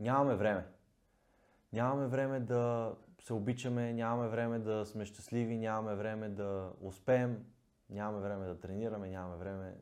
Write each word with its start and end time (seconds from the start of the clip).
Нямаме 0.00 0.34
време. 0.34 0.64
Нямаме 1.72 2.06
време 2.06 2.40
да 2.40 2.94
се 3.20 3.32
обичаме, 3.32 3.92
нямаме 3.92 4.28
време 4.28 4.58
да 4.58 4.86
сме 4.86 5.04
щастливи, 5.04 5.58
нямаме 5.58 5.94
време 5.94 6.28
да 6.28 6.70
успеем, 6.80 7.44
нямаме 7.90 8.20
време 8.20 8.46
да 8.46 8.60
тренираме, 8.60 9.08
нямаме 9.08 9.36
време. 9.36 9.74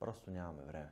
Просто 0.00 0.30
нямаме 0.30 0.62
време. 0.62 0.88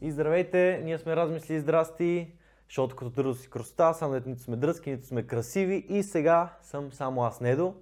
И 0.00 0.10
здравейте, 0.10 0.80
ние 0.84 0.98
сме 0.98 1.16
размисли 1.16 1.54
и 1.54 1.60
здрасти, 1.60 2.32
защото 2.68 2.96
като 2.96 3.10
трудно 3.10 3.34
си 3.34 3.50
красота, 3.50 3.92
само 3.92 4.12
дето 4.12 4.28
нито 4.28 4.42
сме 4.42 4.56
дръзки, 4.56 4.90
нито 4.90 5.06
сме 5.06 5.26
красиви 5.26 5.86
и 5.88 6.02
сега 6.02 6.56
съм 6.62 6.92
само 6.92 7.24
аз 7.24 7.40
Недо. 7.40 7.74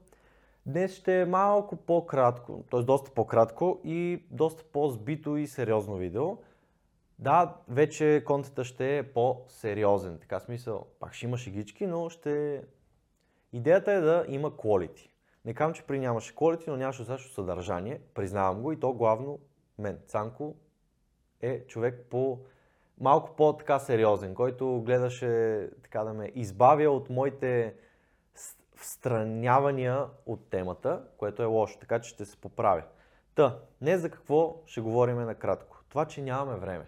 Днес 0.66 0.94
ще 0.94 1.20
е 1.20 1.26
малко 1.26 1.76
по-кратко, 1.76 2.64
т.е. 2.70 2.82
доста 2.82 3.10
по-кратко 3.10 3.80
и 3.84 4.26
доста 4.30 4.64
по-збито 4.64 5.36
и 5.36 5.46
сериозно 5.46 5.96
видео. 5.96 6.36
Да, 7.18 7.56
вече 7.68 8.22
контента 8.26 8.64
ще 8.64 8.98
е 8.98 9.12
по-сериозен. 9.12 10.18
Така 10.18 10.40
смисъл, 10.40 10.86
пак 11.00 11.14
ще 11.14 11.26
има 11.26 11.38
шегички, 11.38 11.86
но 11.86 12.08
ще... 12.08 12.62
Идеята 13.52 13.92
е 13.92 14.00
да 14.00 14.24
има 14.28 14.50
quality. 14.50 15.10
Не 15.44 15.54
казвам, 15.54 15.74
че 15.74 15.82
при 15.82 15.98
нямаше 15.98 16.34
quality, 16.34 16.68
но 16.68 16.76
нямаше 16.76 17.04
също 17.04 17.32
съдържание. 17.32 18.00
Признавам 18.14 18.62
го 18.62 18.72
и 18.72 18.80
то 18.80 18.92
главно 18.92 19.38
мен. 19.78 19.98
Цанко 20.06 20.54
е 21.40 21.66
човек 21.66 22.06
по 22.10 22.38
малко 23.00 23.36
по-така 23.36 23.78
сериозен, 23.78 24.34
който 24.34 24.82
гледаше 24.86 25.70
така 25.82 26.04
да 26.04 26.12
ме 26.14 26.32
избавя 26.34 26.90
от 26.90 27.10
моите 27.10 27.74
встранявания 28.76 30.06
от 30.26 30.50
темата, 30.50 31.02
което 31.16 31.42
е 31.42 31.46
лошо, 31.46 31.78
така 31.78 32.00
че 32.00 32.10
ще 32.10 32.24
се 32.24 32.40
поправя. 32.40 32.82
Та, 33.34 33.58
не 33.80 33.98
за 33.98 34.10
какво 34.10 34.62
ще 34.66 34.80
говорим 34.80 35.16
накратко. 35.16 35.84
Това, 35.88 36.04
че 36.04 36.22
нямаме 36.22 36.58
време. 36.58 36.86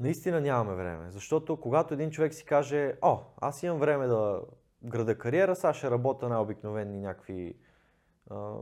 Наистина 0.00 0.40
нямаме 0.40 0.74
време, 0.74 1.10
защото 1.10 1.56
когато 1.56 1.94
един 1.94 2.10
човек 2.10 2.34
си 2.34 2.44
каже, 2.44 2.94
о, 3.02 3.18
аз 3.40 3.62
имам 3.62 3.78
време 3.78 4.06
да 4.06 4.40
града 4.84 5.18
кариера, 5.18 5.56
сега 5.56 5.74
ще 5.74 5.90
работя 5.90 6.28
на 6.28 6.42
обикновени 6.42 7.00
някакви 7.00 7.54
а, 8.30 8.54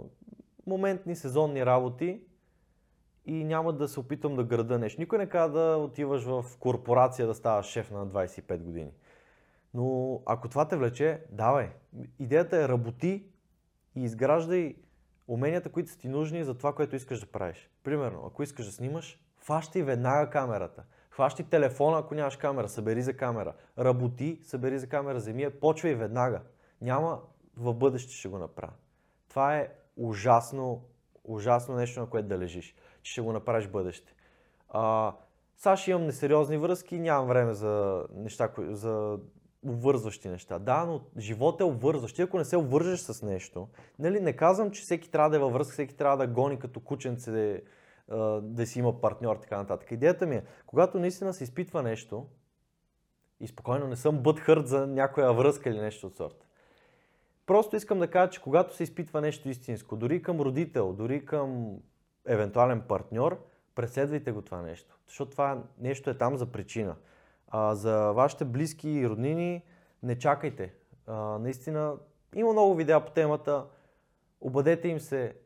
моментни, 0.66 1.16
сезонни 1.16 1.66
работи 1.66 2.20
и 3.26 3.44
няма 3.44 3.72
да 3.72 3.88
се 3.88 4.00
опитам 4.00 4.36
да 4.36 4.44
града 4.44 4.78
нещо. 4.78 5.00
Никой 5.00 5.18
не 5.18 5.28
казва 5.28 5.60
да 5.60 5.76
отиваш 5.76 6.24
в 6.24 6.44
корпорация 6.60 7.26
да 7.26 7.34
ставаш 7.34 7.66
шеф 7.66 7.90
на 7.90 8.06
25 8.06 8.58
години. 8.58 8.90
Но 9.74 10.20
ако 10.26 10.48
това 10.48 10.68
те 10.68 10.76
влече, 10.76 11.20
давай. 11.30 11.70
Идеята 12.18 12.56
е 12.56 12.68
работи 12.68 13.26
и 13.96 14.02
изграждай 14.02 14.76
уменията, 15.28 15.68
които 15.68 15.90
са 15.90 15.98
ти 15.98 16.08
нужни 16.08 16.44
за 16.44 16.54
това, 16.54 16.74
което 16.74 16.96
искаш 16.96 17.20
да 17.20 17.26
правиш. 17.26 17.70
Примерно, 17.82 18.24
ако 18.26 18.42
искаш 18.42 18.66
да 18.66 18.72
снимаш, 18.72 19.20
фащай 19.36 19.82
веднага 19.82 20.30
камерата. 20.30 20.84
Хващай 21.16 21.46
телефона, 21.46 21.98
ако 21.98 22.14
нямаш 22.14 22.36
камера, 22.36 22.68
събери 22.68 23.02
за 23.02 23.16
камера. 23.16 23.54
Работи, 23.78 24.40
събери 24.42 24.78
за 24.78 24.86
камера, 24.86 25.16
вземи 25.16 25.42
я, 25.42 25.60
почвай 25.60 25.94
веднага. 25.94 26.40
Няма 26.80 27.20
в 27.56 27.74
бъдеще 27.74 28.12
ще 28.12 28.28
го 28.28 28.38
направя. 28.38 28.72
Това 29.28 29.56
е 29.56 29.68
ужасно, 29.96 30.84
ужасно 31.24 31.74
нещо, 31.74 32.00
на 32.00 32.06
което 32.06 32.28
да 32.28 32.38
лежиш, 32.38 32.74
че 33.02 33.12
ще 33.12 33.20
го 33.20 33.32
направиш 33.32 33.66
в 33.66 33.70
бъдеще. 33.70 34.14
А, 34.68 35.12
ще 35.76 35.90
имам 35.90 36.06
несериозни 36.06 36.58
връзки, 36.58 36.98
нямам 36.98 37.28
време 37.28 37.54
за 37.54 38.04
неща, 38.14 38.50
за 38.58 39.18
обвързващи 39.66 40.28
неща. 40.28 40.58
Да, 40.58 40.84
но 40.84 41.00
живот 41.18 41.60
е 41.60 41.64
обвързващ. 41.64 42.18
Ако 42.18 42.38
не 42.38 42.44
се 42.44 42.56
обвържеш 42.56 43.00
с 43.00 43.22
нещо, 43.22 43.68
нали, 43.98 44.20
не 44.20 44.32
казвам, 44.32 44.70
че 44.70 44.82
всеки 44.82 45.10
трябва 45.10 45.30
да 45.30 45.36
е 45.36 45.40
във 45.40 45.52
връзка, 45.52 45.72
всеки 45.72 45.96
трябва 45.96 46.16
да 46.16 46.26
гони 46.26 46.58
като 46.58 46.80
кученце, 46.80 47.62
да, 48.42 48.66
си 48.66 48.78
има 48.78 49.00
партньор, 49.00 49.36
така 49.36 49.56
нататък. 49.56 49.90
Идеята 49.90 50.26
ми 50.26 50.36
е, 50.36 50.44
когато 50.66 50.98
наистина 50.98 51.32
се 51.32 51.44
изпитва 51.44 51.82
нещо, 51.82 52.26
и 53.40 53.46
спокойно 53.46 53.86
не 53.86 53.96
съм 53.96 54.18
бъд 54.18 54.40
хърт 54.40 54.68
за 54.68 54.86
някоя 54.86 55.32
връзка 55.32 55.70
или 55.70 55.80
нещо 55.80 56.06
от 56.06 56.16
сорта. 56.16 56.46
Просто 57.46 57.76
искам 57.76 57.98
да 57.98 58.10
кажа, 58.10 58.30
че 58.30 58.42
когато 58.42 58.76
се 58.76 58.82
изпитва 58.82 59.20
нещо 59.20 59.48
истинско, 59.48 59.96
дори 59.96 60.22
към 60.22 60.40
родител, 60.40 60.92
дори 60.92 61.24
към 61.24 61.76
евентуален 62.26 62.80
партньор, 62.80 63.44
преследвайте 63.74 64.32
го 64.32 64.42
това 64.42 64.62
нещо. 64.62 64.98
Защото 65.06 65.30
това 65.30 65.62
нещо 65.78 66.10
е 66.10 66.18
там 66.18 66.36
за 66.36 66.46
причина. 66.46 66.96
А, 67.48 67.74
за 67.74 68.12
вашите 68.12 68.44
близки 68.44 68.90
и 68.90 69.08
роднини 69.08 69.62
не 70.02 70.18
чакайте. 70.18 70.74
А, 71.06 71.14
наистина 71.14 71.96
има 72.34 72.52
много 72.52 72.74
видеа 72.74 73.04
по 73.04 73.12
темата. 73.12 73.64
Обадете 74.40 74.88
им 74.88 75.00
се, 75.00 75.36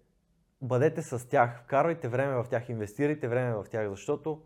бъдете 0.63 1.03
с 1.03 1.29
тях, 1.29 1.63
вкарвайте 1.65 2.09
време 2.09 2.43
в 2.43 2.47
тях, 2.51 2.69
инвестирайте 2.69 3.29
време 3.29 3.55
в 3.55 3.67
тях, 3.71 3.89
защото 3.89 4.43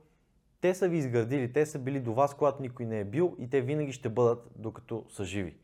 те 0.61 0.75
са 0.75 0.89
ви 0.89 0.97
изградили, 0.97 1.53
те 1.53 1.67
са 1.67 1.79
били 1.79 2.01
до 2.01 2.15
вас, 2.15 2.35
когато 2.35 2.63
никой 2.63 2.87
не 2.87 3.01
е 3.01 3.05
бил 3.05 3.37
и 3.39 3.51
те 3.51 3.61
винаги 3.61 3.93
ще 3.93 4.09
бъдат 4.09 4.51
докато 4.57 5.05
са 5.09 5.25
живи. 5.25 5.57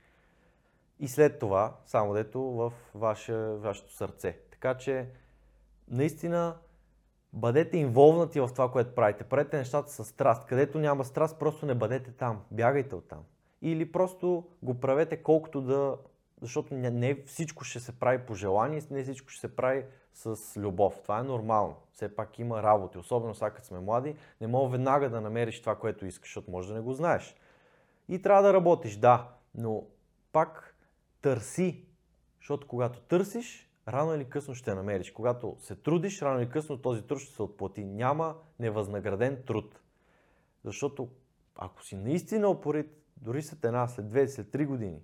И 0.98 1.08
след 1.08 1.38
това, 1.38 1.76
само 1.86 2.12
дето 2.12 2.40
в 2.40 2.72
ваше, 2.94 3.34
вашето 3.36 3.94
сърце. 3.94 4.38
Така 4.50 4.76
че, 4.76 5.08
наистина, 5.88 6.56
бъдете 7.32 7.76
инволвнати 7.76 8.40
в 8.40 8.48
това, 8.52 8.70
което 8.70 8.94
правите. 8.94 9.24
Правете 9.24 9.56
нещата 9.56 9.90
с 9.90 10.04
страст. 10.04 10.46
Където 10.46 10.78
няма 10.78 11.04
страст, 11.04 11.38
просто 11.38 11.66
не 11.66 11.74
бъдете 11.74 12.12
там. 12.12 12.40
Бягайте 12.50 12.94
от 12.94 13.08
там. 13.08 13.24
Или 13.62 13.92
просто 13.92 14.48
го 14.62 14.80
правете 14.80 15.16
колкото 15.16 15.60
да... 15.60 15.96
Защото 16.42 16.74
не 16.74 17.22
всичко 17.26 17.64
ще 17.64 17.80
се 17.80 17.98
прави 17.98 18.18
по 18.26 18.34
желание, 18.34 18.82
не 18.90 19.02
всичко 19.02 19.28
ще 19.28 19.40
се 19.40 19.56
прави 19.56 19.84
с 20.14 20.56
любов. 20.56 21.00
Това 21.02 21.20
е 21.20 21.22
нормално. 21.22 21.76
Все 21.92 22.16
пак 22.16 22.38
има 22.38 22.62
работи, 22.62 22.98
особено 22.98 23.34
сега 23.34 23.50
като 23.50 23.66
сме 23.66 23.80
млади. 23.80 24.16
Не 24.40 24.46
мога 24.46 24.68
веднага 24.68 25.10
да 25.10 25.20
намериш 25.20 25.60
това, 25.60 25.76
което 25.76 26.06
искаш, 26.06 26.28
защото 26.28 26.50
може 26.50 26.68
да 26.68 26.74
не 26.74 26.80
го 26.80 26.92
знаеш. 26.92 27.36
И 28.08 28.22
трябва 28.22 28.42
да 28.42 28.52
работиш, 28.52 28.96
да, 28.96 29.28
но 29.54 29.84
пак 30.32 30.76
търси. 31.22 31.84
Защото 32.40 32.66
когато 32.66 33.00
търсиш, 33.00 33.70
рано 33.88 34.14
или 34.14 34.24
късно 34.24 34.54
ще 34.54 34.74
намериш. 34.74 35.10
Когато 35.10 35.56
се 35.58 35.76
трудиш, 35.76 36.22
рано 36.22 36.40
или 36.40 36.50
късно 36.50 36.78
този 36.78 37.02
труд 37.02 37.18
ще 37.18 37.34
се 37.34 37.42
отплати. 37.42 37.84
Няма 37.84 38.36
невъзнаграден 38.58 39.42
труд. 39.46 39.80
Защото 40.64 41.08
ако 41.56 41.84
си 41.84 41.96
наистина 41.96 42.48
опорит, 42.48 42.86
дори 43.16 43.42
след 43.42 43.64
една, 43.64 43.88
след 43.88 44.08
две, 44.08 44.28
след 44.28 44.50
три 44.50 44.66
години, 44.66 45.00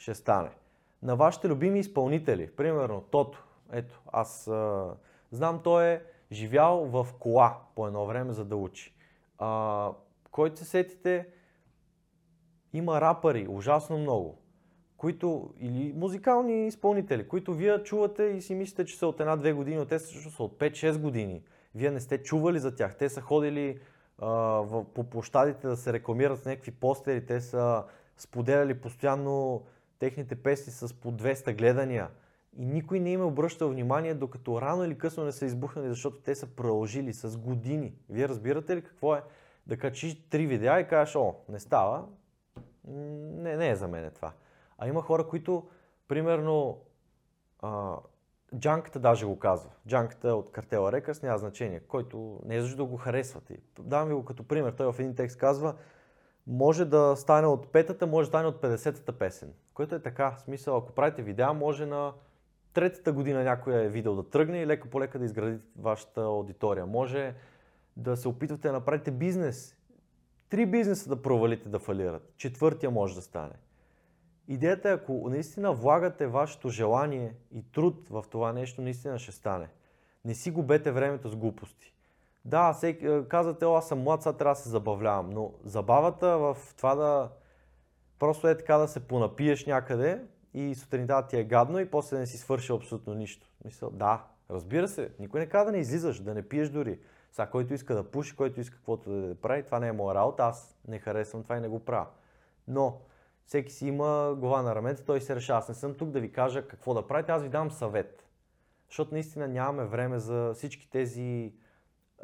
ще 0.00 0.14
стане. 0.14 0.50
На 1.02 1.16
вашите 1.16 1.48
любими 1.48 1.78
изпълнители, 1.78 2.50
примерно 2.50 3.00
Тото, 3.10 3.44
ето, 3.72 4.02
аз 4.12 4.48
а, 4.48 4.90
знам, 5.30 5.60
той 5.64 5.86
е 5.86 6.02
живял 6.32 6.84
в 6.84 7.06
кола 7.18 7.58
по 7.74 7.86
едно 7.86 8.06
време, 8.06 8.32
за 8.32 8.44
да 8.44 8.56
учи. 8.56 8.94
А, 9.38 9.90
който 10.30 10.58
се 10.58 10.64
сетите, 10.64 11.28
има 12.72 13.00
рапъри, 13.00 13.46
ужасно 13.48 13.98
много 13.98 14.40
които, 15.00 15.50
или 15.60 15.92
музикални 15.96 16.66
изпълнители, 16.66 17.28
които 17.28 17.54
вие 17.54 17.82
чувате 17.82 18.22
и 18.22 18.42
си 18.42 18.54
мислите, 18.54 18.84
че 18.84 18.98
са 18.98 19.06
от 19.06 19.20
една-две 19.20 19.52
години, 19.52 19.76
но 19.76 19.86
те 19.86 19.98
също 19.98 20.30
са 20.30 20.42
от 20.42 20.58
5-6 20.58 20.98
години. 20.98 21.42
Вие 21.74 21.90
не 21.90 22.00
сте 22.00 22.22
чували 22.22 22.58
за 22.58 22.74
тях. 22.74 22.96
Те 22.96 23.08
са 23.08 23.20
ходили 23.20 23.80
а, 24.18 24.26
в, 24.26 24.84
по 24.84 25.04
площадите 25.04 25.66
да 25.66 25.76
се 25.76 25.92
рекламират 25.92 26.38
с 26.38 26.44
някакви 26.44 26.70
постери, 26.70 27.26
те 27.26 27.40
са 27.40 27.84
споделяли 28.16 28.80
постоянно 28.80 29.62
техните 30.00 30.34
песни 30.34 30.72
с 30.72 30.94
по 31.00 31.12
200 31.12 31.56
гледания. 31.58 32.08
И 32.56 32.66
никой 32.66 33.00
не 33.00 33.12
им 33.12 33.20
е 33.20 33.24
обръщал 33.24 33.68
внимание, 33.68 34.14
докато 34.14 34.60
рано 34.62 34.84
или 34.84 34.98
късно 34.98 35.24
не 35.24 35.32
са 35.32 35.46
избухнали, 35.46 35.88
защото 35.88 36.16
те 36.16 36.34
са 36.34 36.46
продължили 36.46 37.12
с 37.12 37.38
години. 37.38 37.94
Вие 38.08 38.28
разбирате 38.28 38.76
ли 38.76 38.82
какво 38.82 39.14
е 39.14 39.22
да 39.66 39.76
качиш 39.76 40.28
три 40.30 40.46
видеа 40.46 40.80
и 40.80 40.88
кажеш, 40.88 41.16
о, 41.16 41.34
не 41.48 41.60
става, 41.60 42.06
не, 42.84 43.56
не 43.56 43.70
е 43.70 43.76
за 43.76 43.88
мен 43.88 44.10
това. 44.14 44.32
А 44.78 44.88
има 44.88 45.02
хора, 45.02 45.28
които, 45.28 45.68
примерно, 46.08 46.80
а, 47.58 47.96
Джанката 48.58 48.98
даже 48.98 49.26
го 49.26 49.38
казва. 49.38 49.70
Джанката 49.88 50.34
от 50.34 50.52
картела 50.52 50.92
Рекърс 50.92 51.22
няма 51.22 51.38
значение, 51.38 51.80
който 51.80 52.40
не 52.44 52.56
е 52.56 52.60
защо 52.60 52.76
да 52.76 52.84
го 52.84 52.96
харесвате. 52.96 53.58
Давам 53.80 54.08
ви 54.08 54.14
го 54.14 54.24
като 54.24 54.48
пример. 54.48 54.72
Той 54.72 54.92
в 54.92 54.98
един 54.98 55.14
текст 55.14 55.38
казва, 55.38 55.74
може 56.46 56.84
да 56.84 57.16
стане 57.16 57.46
от 57.46 57.72
петата, 57.72 58.06
може 58.06 58.26
да 58.26 58.30
стане 58.30 58.48
от 58.48 58.62
50-та 58.62 59.12
песен. 59.12 59.52
Което 59.74 59.94
е 59.94 60.02
така. 60.02 60.30
В 60.30 60.40
смисъл, 60.40 60.76
ако 60.76 60.92
правите 60.92 61.22
видеа, 61.22 61.52
може 61.52 61.86
на 61.86 62.12
третата 62.72 63.12
година 63.12 63.44
някоя 63.44 63.88
видео 63.88 64.14
да 64.14 64.30
тръгне 64.30 64.62
и 64.62 64.66
лека 64.66 64.90
по 64.90 65.00
лека 65.00 65.18
да 65.18 65.24
изградите 65.24 65.64
вашата 65.78 66.20
аудитория. 66.20 66.86
Може 66.86 67.34
да 67.96 68.16
се 68.16 68.28
опитвате 68.28 68.68
да 68.68 68.72
направите 68.72 69.10
бизнес. 69.10 69.76
Три 70.48 70.66
бизнеса 70.66 71.08
да 71.08 71.22
провалите 71.22 71.68
да 71.68 71.78
фалират. 71.78 72.32
Четвъртия 72.36 72.90
може 72.90 73.14
да 73.14 73.22
стане. 73.22 73.54
Идеята 74.48 74.90
е, 74.90 74.92
ако 74.92 75.28
наистина 75.30 75.72
влагате 75.72 76.26
вашето 76.26 76.68
желание 76.68 77.34
и 77.52 77.62
труд 77.72 78.08
в 78.08 78.24
това 78.30 78.52
нещо, 78.52 78.82
наистина 78.82 79.18
ще 79.18 79.32
стане. 79.32 79.68
Не 80.24 80.34
си 80.34 80.50
губете 80.50 80.92
времето 80.92 81.28
с 81.28 81.36
глупости. 81.36 81.92
Да, 82.44 82.72
всеки, 82.72 83.06
е, 83.06 83.24
казвате, 83.28 83.64
аз 83.64 83.88
съм 83.88 84.02
млад, 84.02 84.22
сега 84.22 84.32
трябва 84.32 84.54
да 84.54 84.60
се 84.60 84.68
забавлявам, 84.68 85.30
но 85.30 85.52
забавата 85.64 86.38
в 86.38 86.56
това 86.76 86.94
да 86.94 87.30
просто 88.18 88.48
е 88.48 88.58
така 88.58 88.76
да 88.76 88.88
се 88.88 89.00
понапиеш 89.00 89.66
някъде 89.66 90.24
и 90.54 90.74
сутринта 90.74 91.26
ти 91.26 91.36
е 91.36 91.44
гадно 91.44 91.78
и 91.78 91.90
после 91.90 92.18
не 92.18 92.26
си 92.26 92.38
свърши 92.38 92.72
абсолютно 92.72 93.14
нищо. 93.14 93.46
Мисъл, 93.64 93.90
да, 93.90 94.24
разбира 94.50 94.88
се, 94.88 95.12
никой 95.18 95.40
не 95.40 95.46
казва 95.46 95.64
да 95.64 95.72
не 95.72 95.78
излизаш, 95.78 96.20
да 96.20 96.34
не 96.34 96.48
пиеш 96.48 96.68
дори. 96.68 96.98
Сега, 97.32 97.46
който 97.46 97.74
иска 97.74 97.94
да 97.94 98.10
пуши, 98.10 98.36
който 98.36 98.60
иска 98.60 98.76
каквото 98.76 99.10
да 99.10 99.34
прави, 99.34 99.62
това 99.62 99.80
не 99.80 99.88
е 99.88 99.92
моя 99.92 100.14
работа, 100.14 100.42
аз 100.42 100.76
не 100.88 100.98
харесвам 100.98 101.42
това 101.42 101.56
и 101.56 101.60
не 101.60 101.68
го 101.68 101.84
правя. 101.84 102.06
Но 102.68 103.00
всеки 103.46 103.72
си 103.72 103.86
има 103.86 104.36
глава 104.38 104.62
на 104.62 104.74
рамета, 104.74 105.04
той 105.04 105.20
се 105.20 105.36
решава. 105.36 105.58
Аз 105.58 105.68
не 105.68 105.74
съм 105.74 105.94
тук 105.94 106.10
да 106.10 106.20
ви 106.20 106.32
кажа 106.32 106.68
какво 106.68 106.94
да 106.94 107.06
правите, 107.06 107.32
аз 107.32 107.42
ви 107.42 107.48
дам 107.48 107.70
съвет. 107.70 108.26
Защото 108.88 109.14
наистина 109.14 109.48
нямаме 109.48 109.84
време 109.84 110.18
за 110.18 110.52
всички 110.54 110.90
тези 110.90 111.52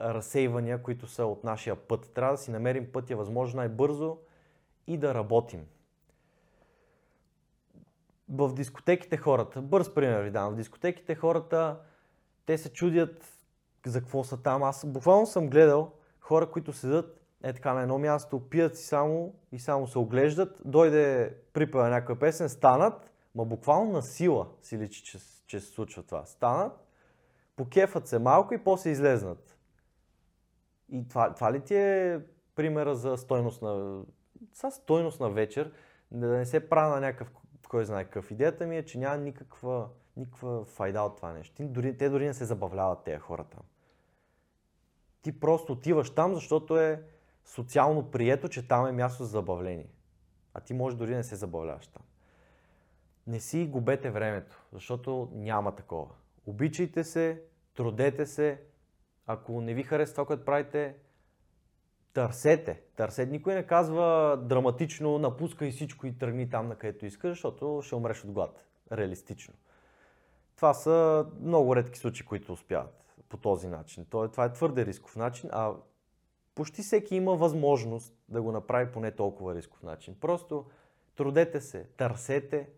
разсейвания, 0.00 0.82
които 0.82 1.06
са 1.06 1.26
от 1.26 1.44
нашия 1.44 1.76
път. 1.76 2.10
Трябва 2.14 2.32
да 2.32 2.38
си 2.38 2.50
намерим 2.50 2.92
пътя 2.92 3.16
възможно 3.16 3.56
най-бързо 3.56 4.18
и 4.86 4.98
да 4.98 5.14
работим. 5.14 5.66
В 8.28 8.54
дискотеките 8.54 9.16
хората, 9.16 9.62
бърз 9.62 9.94
пример 9.94 10.22
ви 10.22 10.30
дам, 10.30 10.52
в 10.52 10.56
дискотеките 10.56 11.14
хората, 11.14 11.80
те 12.46 12.58
се 12.58 12.72
чудят 12.72 13.38
за 13.86 14.00
какво 14.00 14.24
са 14.24 14.42
там. 14.42 14.62
Аз 14.62 14.86
буквално 14.86 15.26
съм 15.26 15.50
гледал 15.50 15.92
хора, 16.20 16.50
които 16.50 16.72
седат 16.72 17.26
е 17.42 17.52
така 17.52 17.74
на 17.74 17.82
едно 17.82 17.98
място, 17.98 18.48
пият 18.50 18.76
си 18.76 18.86
само 18.86 19.34
и 19.52 19.58
само 19.58 19.86
се 19.86 19.98
оглеждат, 19.98 20.62
дойде 20.64 21.36
припева 21.52 21.88
някаква 21.88 22.14
песен, 22.14 22.48
станат, 22.48 23.10
ма 23.34 23.44
буквално 23.44 23.92
на 23.92 24.02
сила 24.02 24.46
си 24.62 24.78
личи, 24.78 25.02
че, 25.04 25.18
че 25.46 25.60
се 25.60 25.66
случва 25.66 26.02
това. 26.02 26.24
Станат, 26.24 26.72
покефат 27.56 28.06
се 28.06 28.18
малко 28.18 28.54
и 28.54 28.64
после 28.64 28.90
излезнат. 28.90 29.55
И 30.88 31.08
това, 31.08 31.34
това 31.34 31.52
ли 31.52 31.60
ти 31.60 31.74
е 31.74 32.20
примера 32.54 32.94
за 32.94 33.16
стойност 33.16 33.62
на, 33.62 34.02
са 34.52 34.70
стойност 34.70 35.20
на 35.20 35.30
вечер, 35.30 35.72
да 36.10 36.26
не 36.26 36.46
се 36.46 36.68
правя 36.68 36.94
на 36.94 37.00
някакъв, 37.00 37.32
кой 37.68 37.84
знае 37.84 38.04
какъв. 38.04 38.30
Идеята 38.30 38.66
ми 38.66 38.76
е, 38.76 38.84
че 38.84 38.98
няма 38.98 39.16
никаква, 39.16 39.88
никаква 40.16 40.64
файда 40.64 41.00
от 41.00 41.16
това 41.16 41.32
нещо. 41.32 41.54
Те 41.56 41.64
дори, 41.64 41.96
те 41.96 42.08
дори 42.08 42.26
не 42.26 42.34
се 42.34 42.44
забавляват 42.44 43.04
тези 43.04 43.18
хора 43.18 43.44
там. 43.44 43.62
Ти 45.22 45.40
просто 45.40 45.72
отиваш 45.72 46.10
там, 46.10 46.34
защото 46.34 46.78
е 46.78 47.02
социално 47.44 48.10
прието, 48.10 48.48
че 48.48 48.68
там 48.68 48.86
е 48.86 48.92
място 48.92 49.24
за 49.24 49.30
забавление. 49.30 49.88
А 50.54 50.60
ти 50.60 50.74
може 50.74 50.96
дори 50.96 51.14
не 51.14 51.24
се 51.24 51.36
забавляваш 51.36 51.86
там. 51.86 52.02
Не 53.26 53.40
си 53.40 53.66
губете 53.66 54.10
времето, 54.10 54.66
защото 54.72 55.30
няма 55.32 55.74
такова. 55.74 56.14
Обичайте 56.46 57.04
се, 57.04 57.42
трудете 57.74 58.26
се. 58.26 58.60
Ако 59.26 59.60
не 59.60 59.74
ви 59.74 59.82
харесва 59.82 60.14
това, 60.14 60.26
което 60.26 60.44
правите, 60.44 60.94
търсете. 62.12 62.82
Търсете. 62.96 63.32
Никой 63.32 63.54
не 63.54 63.66
казва 63.66 64.36
драматично, 64.42 65.18
напускай 65.18 65.70
всичко 65.70 66.06
и 66.06 66.18
тръгни 66.18 66.50
там, 66.50 66.68
на 66.68 66.76
където 66.76 67.06
искаш, 67.06 67.30
защото 67.30 67.80
ще 67.82 67.94
умреш 67.94 68.24
от 68.24 68.30
глад. 68.30 68.64
Реалистично. 68.92 69.54
Това 70.56 70.74
са 70.74 71.26
много 71.40 71.76
редки 71.76 71.98
случаи, 71.98 72.26
които 72.26 72.52
успяват 72.52 73.14
по 73.28 73.36
този 73.36 73.68
начин. 73.68 74.06
Това 74.10 74.44
е 74.44 74.52
твърде 74.52 74.86
рисков 74.86 75.16
начин, 75.16 75.50
а 75.52 75.72
почти 76.54 76.82
всеки 76.82 77.16
има 77.16 77.36
възможност 77.36 78.14
да 78.28 78.42
го 78.42 78.52
направи 78.52 78.92
по 78.92 79.00
не 79.00 79.10
толкова 79.10 79.54
рисков 79.54 79.82
начин. 79.82 80.16
Просто 80.20 80.66
трудете 81.16 81.60
се, 81.60 81.84
търсете, 81.84 82.68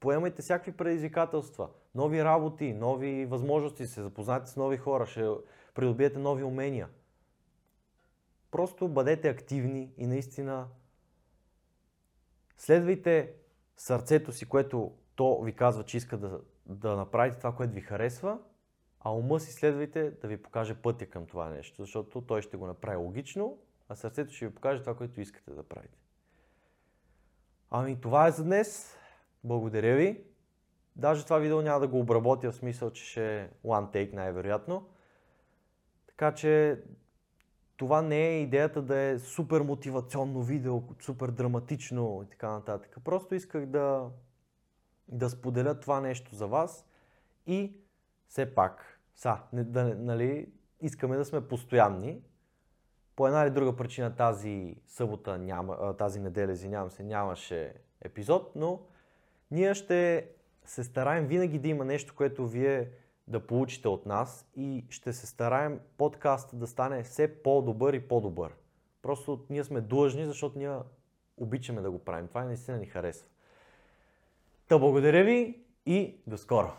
поемайте 0.00 0.42
всякакви 0.42 0.72
предизвикателства, 0.72 1.68
нови 1.94 2.24
работи, 2.24 2.72
нови 2.72 3.26
възможности, 3.26 3.86
се 3.86 4.02
запознате 4.02 4.50
с 4.50 4.56
нови 4.56 4.76
хора, 4.76 5.06
ще 5.06 5.30
придобиете 5.74 6.18
нови 6.18 6.42
умения. 6.42 6.88
Просто 8.50 8.88
бъдете 8.88 9.28
активни 9.28 9.92
и 9.96 10.06
наистина 10.06 10.68
следвайте 12.56 13.32
сърцето 13.76 14.32
си, 14.32 14.48
което 14.48 14.92
то 15.14 15.42
ви 15.42 15.52
казва, 15.52 15.84
че 15.84 15.96
иска 15.96 16.18
да, 16.18 16.40
да 16.66 16.96
направите 16.96 17.38
това, 17.38 17.54
което 17.54 17.74
ви 17.74 17.80
харесва 17.80 18.38
а 19.04 19.10
ума 19.10 19.40
си 19.40 19.52
следвайте 19.52 20.10
да 20.10 20.28
ви 20.28 20.42
покаже 20.42 20.74
пътя 20.74 21.06
към 21.06 21.26
това 21.26 21.48
нещо, 21.48 21.82
защото 21.82 22.20
той 22.20 22.42
ще 22.42 22.56
го 22.56 22.66
направи 22.66 22.96
логично, 22.96 23.58
а 23.88 23.94
сърцето 23.94 24.32
ще 24.32 24.46
ви 24.46 24.54
покаже 24.54 24.80
това, 24.80 24.96
което 24.96 25.20
искате 25.20 25.50
да 25.50 25.62
правите. 25.62 25.98
Ами 27.70 28.00
това 28.00 28.26
е 28.26 28.30
за 28.30 28.44
днес. 28.44 28.96
Благодаря 29.44 29.96
ви. 29.96 30.24
Даже 30.96 31.24
това 31.24 31.38
видео 31.38 31.62
няма 31.62 31.80
да 31.80 31.88
го 31.88 32.00
обработя 32.00 32.52
в 32.52 32.56
смисъл, 32.56 32.90
че 32.90 33.04
ще 33.04 33.40
е 33.40 33.48
one 33.64 33.94
take 33.94 34.12
най-вероятно. 34.12 34.88
Така 36.06 36.34
че 36.34 36.82
това 37.76 38.02
не 38.02 38.28
е 38.28 38.42
идеята 38.42 38.82
да 38.82 38.98
е 38.98 39.18
супер 39.18 39.60
мотивационно 39.60 40.42
видео, 40.42 40.82
супер 41.00 41.28
драматично 41.28 42.22
и 42.26 42.30
така 42.30 42.50
нататък. 42.50 42.96
Просто 43.04 43.34
исках 43.34 43.66
да, 43.66 44.10
да 45.08 45.30
споделя 45.30 45.80
това 45.80 46.00
нещо 46.00 46.34
за 46.34 46.46
вас 46.46 46.86
и 47.46 47.76
все 48.28 48.54
пак 48.54 49.00
са, 49.14 49.38
да, 49.52 49.84
нали, 49.84 50.52
искаме 50.80 51.16
да 51.16 51.24
сме 51.24 51.48
постоянни. 51.48 52.22
По 53.16 53.26
една 53.26 53.42
или 53.42 53.50
друга 53.50 53.76
причина 53.76 54.16
тази 54.16 54.76
събота 54.86 55.38
няма, 55.38 55.96
тази 55.96 56.20
неделя, 56.20 56.52
извинявам 56.52 56.90
се, 56.90 57.02
нямаше 57.02 57.74
епизод, 58.00 58.52
но 58.56 58.80
ние 59.50 59.74
ще 59.74 60.28
се 60.64 60.84
стараем 60.84 61.26
винаги 61.26 61.58
да 61.58 61.68
има 61.68 61.84
нещо, 61.84 62.14
което 62.16 62.46
вие 62.46 62.90
да 63.28 63.46
получите 63.46 63.88
от 63.88 64.06
нас 64.06 64.46
и 64.56 64.84
ще 64.90 65.12
се 65.12 65.26
стараем 65.26 65.80
подкаст 65.98 66.58
да 66.58 66.66
стане 66.66 67.02
все 67.02 67.42
по-добър 67.42 67.94
и 67.94 68.08
по-добър. 68.08 68.52
Просто 69.02 69.44
ние 69.50 69.64
сме 69.64 69.80
длъжни, 69.80 70.26
защото 70.26 70.58
ние 70.58 70.76
обичаме 71.36 71.80
да 71.80 71.90
го 71.90 71.98
правим. 71.98 72.28
Това 72.28 72.44
наистина 72.44 72.78
ни 72.78 72.86
харесва. 72.86 73.28
Та 74.68 74.78
благодаря 74.78 75.24
ви 75.24 75.58
и 75.86 76.16
до 76.26 76.38
скоро! 76.38 76.72